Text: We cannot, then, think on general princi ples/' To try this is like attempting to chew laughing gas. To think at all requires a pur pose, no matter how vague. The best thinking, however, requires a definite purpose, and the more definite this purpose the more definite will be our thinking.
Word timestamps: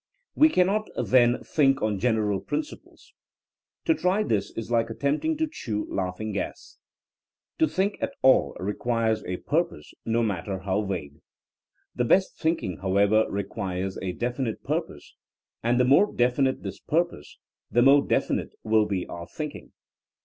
We 0.33 0.49
cannot, 0.49 0.89
then, 0.97 1.43
think 1.43 1.83
on 1.83 1.99
general 1.99 2.41
princi 2.41 2.81
ples/' 2.83 3.13
To 3.85 3.93
try 3.93 4.23
this 4.23 4.49
is 4.57 4.71
like 4.71 4.89
attempting 4.89 5.37
to 5.37 5.45
chew 5.47 5.85
laughing 5.93 6.31
gas. 6.31 6.79
To 7.59 7.67
think 7.67 7.99
at 8.01 8.11
all 8.23 8.57
requires 8.59 9.23
a 9.25 9.37
pur 9.37 9.63
pose, 9.63 9.93
no 10.03 10.23
matter 10.23 10.57
how 10.57 10.81
vague. 10.81 11.21
The 11.93 12.05
best 12.05 12.35
thinking, 12.35 12.77
however, 12.77 13.27
requires 13.29 13.99
a 14.01 14.13
definite 14.13 14.63
purpose, 14.63 15.13
and 15.61 15.79
the 15.79 15.85
more 15.85 16.11
definite 16.11 16.63
this 16.63 16.79
purpose 16.79 17.37
the 17.69 17.83
more 17.83 18.01
definite 18.03 18.53
will 18.63 18.87
be 18.87 19.05
our 19.05 19.27
thinking. 19.27 19.71